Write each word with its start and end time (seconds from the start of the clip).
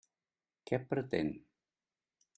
Què 0.71 0.79
pretén? 0.93 1.31